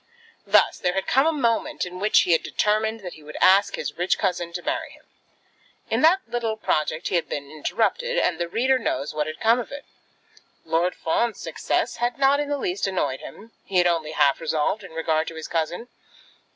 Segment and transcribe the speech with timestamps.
[0.47, 3.75] Thus there had come a moment in which he had determined that he would ask
[3.75, 5.05] his rich cousin to marry him.
[5.91, 9.59] In that little project he had been interrupted, and the reader knows what had come
[9.59, 9.85] of it.
[10.65, 13.51] Lord Fawn's success had not in the least annoyed him.
[13.63, 15.87] He had only half resolved in regard to his cousin.